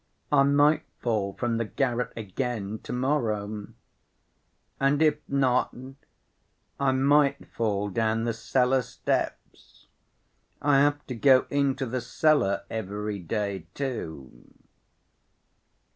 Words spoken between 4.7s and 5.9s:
And, if not,